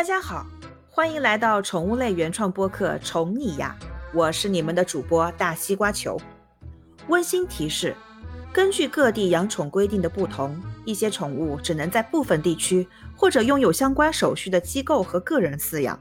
[0.00, 0.46] 大家好，
[0.88, 3.76] 欢迎来到宠物类原创播客《宠你呀》，
[4.14, 6.18] 我是你们的主播大西瓜球。
[7.08, 7.94] 温馨提示：
[8.50, 16.00] 根据各地养宠规定的不同，一些宠物只能在部分地区或者拥有相关手续的机构和个人饲养。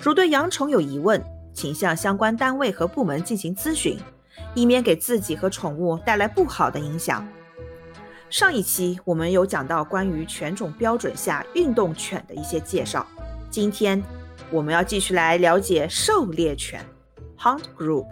[0.00, 1.22] 如对养宠有疑问，
[1.52, 3.98] 请向相关单位和部门进行咨询，
[4.54, 7.28] 以免给自己和宠物带来不好的影响。
[8.30, 13.06] 上一期我们有讲到关于犬种标准下运动犬的一些介绍。
[13.56, 14.02] 今天
[14.50, 16.84] 我们要继续来了解狩猎犬
[17.38, 18.06] （Hunt Group）。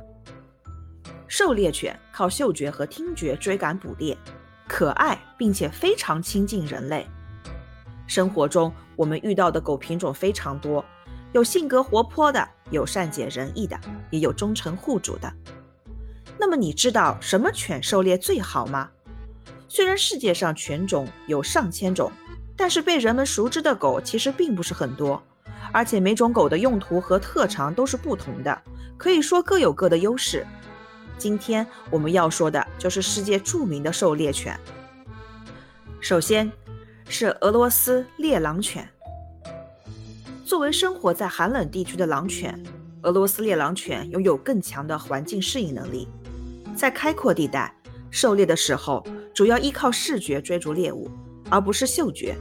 [1.28, 4.16] 狩猎犬靠嗅觉和听觉追赶捕猎，
[4.66, 7.06] 可爱并且非常亲近人类。
[8.06, 10.82] 生活中我们遇到的狗品种非常多，
[11.32, 13.78] 有性格活泼的，有善解人意的，
[14.10, 15.30] 也有忠诚护主的。
[16.38, 18.88] 那么你知道什么犬狩猎最好吗？
[19.68, 22.10] 虽然世界上犬种有上千种，
[22.56, 25.22] 但是被人们熟知的狗其实并不是很多。
[25.74, 28.62] 而且每种狗的用途和特长都是不同的，
[28.96, 30.46] 可以说各有各的优势。
[31.18, 34.56] 今天我们要说的就是世界著名的狩猎犬。
[36.00, 36.48] 首先
[37.08, 38.88] 是俄罗斯猎狼犬。
[40.44, 42.56] 作为生活在寒冷地区的狼犬，
[43.02, 46.06] 俄罗斯猎狼犬拥有更强的环境适应能力。
[46.76, 47.74] 在开阔地带
[48.12, 51.10] 狩猎的时候，主要依靠视觉追逐猎物，
[51.50, 52.36] 而不是嗅觉。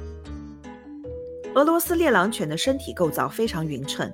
[1.55, 4.11] 俄罗斯猎狼犬的身体构造非常匀称，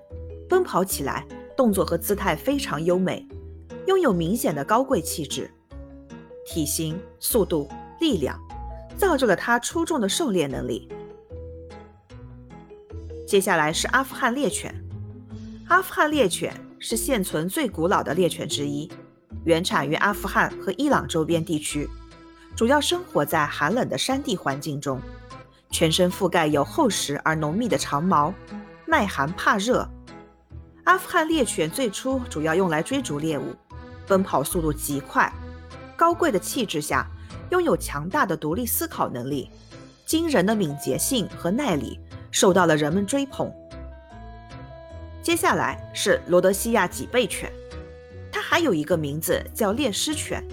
[0.49, 3.25] 奔跑起来动作和姿态非常优美，
[3.87, 5.49] 拥有明显的高贵气质。
[6.45, 7.69] 体型、速度、
[8.01, 8.37] 力量，
[8.97, 10.89] 造就了它出众的狩猎能力。
[13.25, 14.75] 接下来是阿富汗猎犬。
[15.69, 18.91] 阿富汗猎犬是现存最古老的猎犬之一，
[19.45, 21.87] 原产于阿富汗和伊朗周边地区，
[22.53, 24.99] 主要生活在寒冷的山地环境中。
[25.71, 28.33] 全身覆盖有厚实而浓密的长毛，
[28.85, 29.87] 耐寒怕热。
[30.85, 33.55] 阿富汗猎犬最初主要用来追逐猎物，
[34.08, 35.31] 奔跑速度极快，
[35.95, 37.05] 高贵的气质下
[37.52, 39.52] 拥有强大的独立思考能力，
[40.05, 41.99] 惊人的敏捷性和耐力
[42.31, 43.52] 受到了人们追捧。
[45.21, 47.52] 接下来是罗德西亚脊背犬，
[48.31, 50.43] 它还有一个名字叫猎狮犬，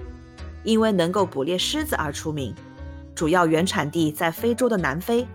[0.62, 2.54] 因为能够捕猎狮子而出名。
[3.16, 5.26] 主要原产地在非洲的南非，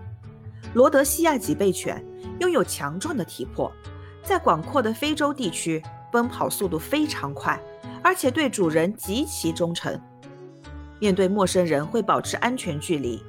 [0.72, 2.02] 罗德西亚脊背犬
[2.38, 3.70] 拥有强壮的体魄，
[4.22, 5.82] 在广阔的非洲地区
[6.12, 7.60] 奔跑速度非常快，
[8.00, 10.00] 而且对主人极其忠诚。
[11.00, 13.20] 面对陌生人会保持安全距离。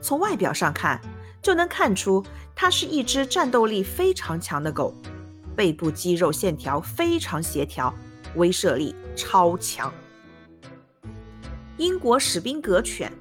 [0.00, 1.00] 从外表上看，
[1.42, 4.94] 就能看出它是一只战斗力非常强的狗，
[5.56, 7.92] 背部肌肉线条非常协调，
[8.36, 9.92] 威慑力超强。
[11.78, 13.12] 英国史宾格犬。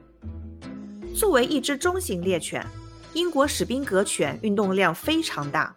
[1.16, 2.66] 作为一只中型猎犬，
[3.14, 5.76] 英国史宾格犬运动量非常大，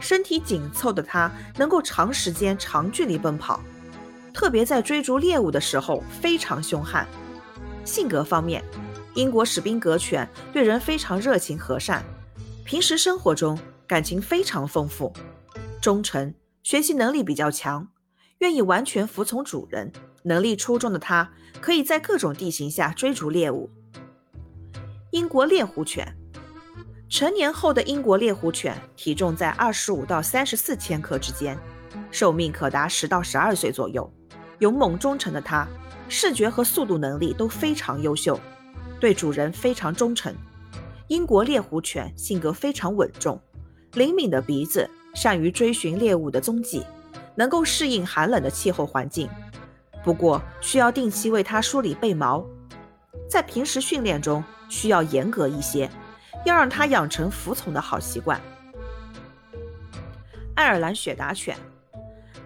[0.00, 3.60] 身体紧凑的它能够长时间、长距离奔跑，
[4.32, 7.06] 特别在追逐猎物的时候非常凶悍。
[7.84, 8.62] 性格方面，
[9.14, 12.04] 英国史宾格犬对人非常热情和善，
[12.64, 15.12] 平时生活中感情非常丰富，
[15.80, 17.88] 忠诚，学习能力比较强，
[18.38, 19.92] 愿意完全服从主人。
[20.26, 21.30] 能力出众的它
[21.60, 23.70] 可以在各种地形下追逐猎物。
[25.14, 26.12] 英国猎狐犬，
[27.08, 31.56] 成年后的英国猎狐犬体重在二十五到三十四千克之间，
[32.10, 34.12] 寿命可达十到十二岁左右。
[34.58, 35.68] 勇猛忠诚的它，
[36.08, 38.40] 视觉和速度能力都非常优秀，
[38.98, 40.34] 对主人非常忠诚。
[41.06, 43.40] 英国猎狐犬性格非常稳重，
[43.92, 46.84] 灵敏的鼻子，善于追寻猎物的踪迹，
[47.36, 49.28] 能够适应寒冷的气候环境。
[50.02, 52.44] 不过需要定期为它梳理背毛。
[53.30, 55.90] 在平时训练中需要严格一些，
[56.44, 58.40] 要让它养成服从的好习惯。
[60.54, 61.56] 爱尔兰雪达犬，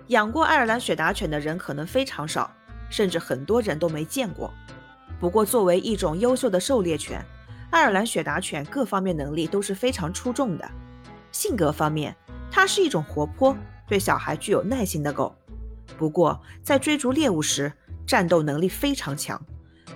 [0.09, 2.51] 养过爱尔兰雪达犬的人可能非常少，
[2.89, 4.53] 甚至很多人都没见过。
[5.21, 7.25] 不过，作为一种优秀的狩猎犬，
[7.71, 10.71] 爱尔兰雪达犬各方面能力都是非常出众的。
[11.33, 12.17] 性格方面，
[12.51, 13.57] 它是一种活泼、
[13.87, 15.37] 对小孩具有耐心的狗。
[15.99, 17.73] 不过，在追逐猎物时，
[18.07, 19.41] 战斗能力非常强。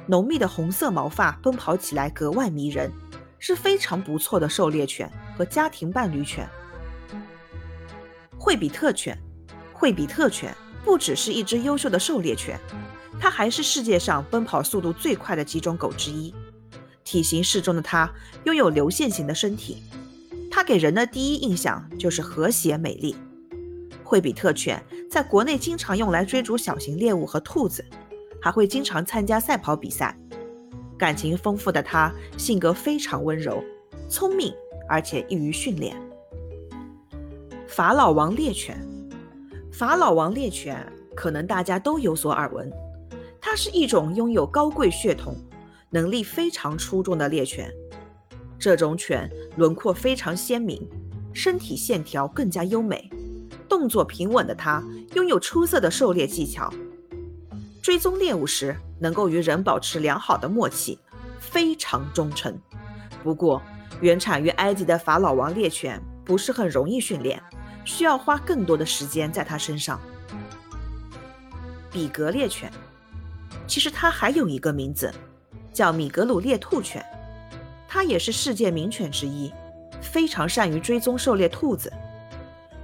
[0.06, 2.90] 浓密的红色毛发，奔跑起来格外迷人，
[3.38, 6.48] 是非常不错的狩猎犬和家庭伴侣犬。
[8.36, 9.16] 惠比特犬，
[9.72, 10.54] 惠比特犬
[10.84, 12.58] 不只是一只优秀的狩猎犬，
[13.20, 16.34] 它还是世界上奔跑速度最快的几种狗之一。
[17.04, 18.10] 体型适中的它，
[18.44, 19.82] 拥有流线型的身体，
[20.50, 23.14] 它给人的第一印象就是和谐美丽。
[24.02, 27.84] 惠比特犬在国内经常用来追逐小型猎物和兔子。
[28.42, 30.18] 还会经常参加赛跑比赛，
[30.98, 33.62] 感情丰富的他性格非常温柔、
[34.08, 34.52] 聪明，
[34.88, 35.96] 而且易于训练。
[37.68, 38.76] 法老王猎犬，
[39.72, 40.84] 法老王猎犬
[41.14, 42.68] 可能大家都有所耳闻，
[43.40, 45.36] 它是一种拥有高贵血统、
[45.90, 47.72] 能力非常出众的猎犬。
[48.58, 50.86] 这种犬轮廓非常鲜明，
[51.32, 53.08] 身体线条更加优美，
[53.68, 54.82] 动作平稳的它
[55.14, 56.72] 拥有出色的狩猎技巧，
[57.82, 60.96] 追踪猎物时能够与人保持良好的默契，
[61.40, 62.56] 非常忠诚。
[63.24, 63.60] 不过，
[64.00, 67.42] 原产于埃及的法老王猎犬不是很容易训练，
[67.84, 70.00] 需要花更多的时间在它身上。
[71.90, 72.70] 比格猎犬，
[73.66, 75.12] 其实它还有一个名字，
[75.72, 77.04] 叫米格鲁猎兔犬，
[77.88, 79.52] 它也是世界名犬之一，
[80.00, 81.92] 非常善于追踪狩猎兔子。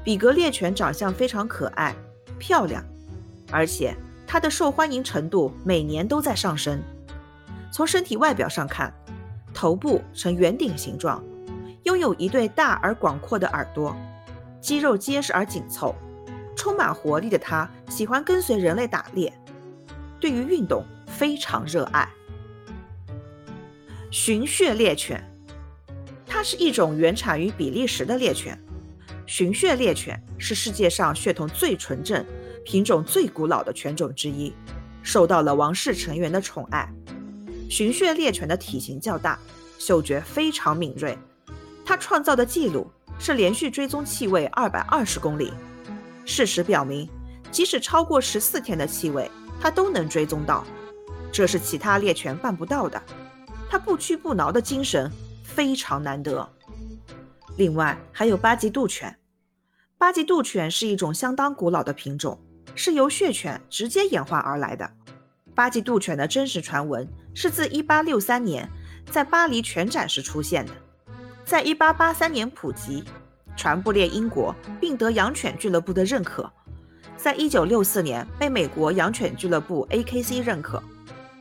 [0.02, 1.94] 比格猎犬长相非常可爱、
[2.38, 2.84] 漂亮，
[3.50, 3.96] 而且
[4.30, 6.82] 它的受欢迎程度每年都在上升。
[7.72, 8.92] 从身体外表上看，
[9.54, 11.24] 头部呈圆顶形状，
[11.84, 13.96] 拥有一对大而广阔的耳朵，
[14.60, 15.94] 肌肉结实而紧凑，
[16.54, 19.32] 充满活力的它喜欢跟随人类打猎，
[20.20, 22.06] 对于运动非常热爱。
[24.10, 25.22] 寻血猎犬，
[26.26, 28.58] 它是一种原产于比利时的猎犬。
[29.24, 32.24] 寻血猎犬是世界上血统最纯正、
[32.68, 34.52] 品种最古老的犬种之一，
[35.02, 36.86] 受到了王室成员的宠爱。
[37.70, 39.38] 寻血猎犬的体型较大，
[39.78, 41.18] 嗅觉非常敏锐。
[41.82, 42.86] 它创造的记录
[43.18, 45.50] 是连续追踪气味二百二十公里。
[46.26, 47.08] 事实表明，
[47.50, 50.62] 即使超过十四天的气味，它都能追踪到，
[51.32, 53.02] 这是其他猎犬办不到的。
[53.70, 55.10] 它不屈不挠的精神
[55.42, 56.46] 非常难得。
[57.56, 59.18] 另外还有巴吉杜犬。
[59.96, 62.38] 巴吉杜犬是一种相当古老的品种，
[62.74, 64.90] 是由血犬直接演化而来的。
[65.54, 68.68] 巴吉杜犬的真实传闻是自1863年
[69.10, 70.72] 在巴黎犬展时出现的，
[71.44, 73.02] 在1883年普及，
[73.56, 76.48] 传布列英国，并得养犬俱乐部的认可，
[77.16, 80.80] 在1964年被美国养犬俱乐部 AKC 认可。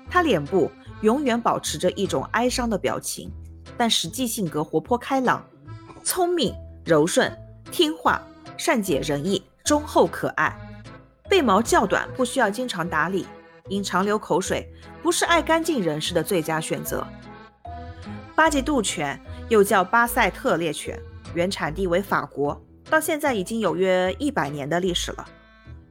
[0.10, 0.72] 它脸部
[1.02, 3.32] 永远保持着一种哀伤的表情，
[3.78, 5.46] 但实际性格活泼开朗、
[6.04, 7.32] 聪明、柔顺、
[7.70, 8.20] 听话、
[8.58, 10.58] 善解人意、忠厚可爱。
[11.30, 13.26] 背毛较短，不需要经常打理。
[13.70, 14.66] 因常流口水，
[15.04, 17.06] 不是爱干净人士的最佳选择。
[18.34, 19.20] 巴吉杜犬
[19.50, 20.98] 又叫巴塞特猎犬，
[21.34, 25.26] 原产地为法国，到现在已经有约一百年的历史了。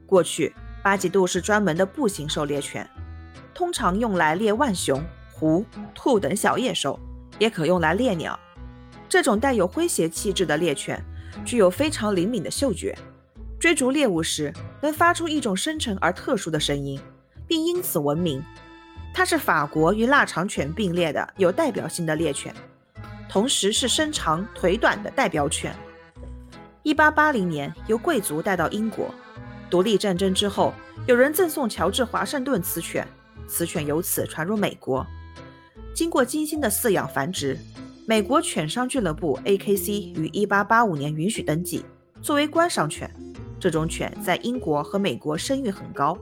[0.07, 2.89] 过去，巴吉杜是专门的步行狩猎犬，
[3.53, 5.63] 通常用来猎浣熊、狐、
[5.93, 6.99] 兔等小野兽，
[7.37, 8.39] 也可用来猎鸟。
[9.07, 10.99] 这种带有诙谐气质的猎犬，
[11.45, 12.97] 具有非常灵敏的嗅觉，
[13.59, 16.99] 追逐猎物时能发出一种深沉而特殊的声音。
[17.47, 18.43] 并因此闻名。
[19.13, 22.53] 它是法国与腊肠犬并列的有代表性的猎犬，
[23.29, 25.73] 同时是身长腿短的代表犬。
[26.83, 29.09] 1880年由贵族带到英国，
[29.69, 30.73] 独立战争之后，
[31.07, 33.07] 有人赠送乔治华盛顿此犬，
[33.47, 35.05] 此犬由此传入美国。
[35.95, 37.57] 经过精心的饲养繁殖，
[38.05, 41.83] 美国犬商俱乐部 （AKC） 于1885年允许登记
[42.21, 43.09] 作为观赏犬。
[43.59, 46.17] 这种犬在英国和美国声誉很高。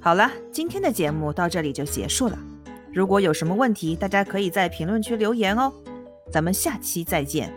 [0.00, 2.38] 好了，今天的节目到这里就结束了。
[2.92, 5.72] 如果有什么问题，大家可以在评论区留言哦。
[6.30, 7.52] 咱们下期再见。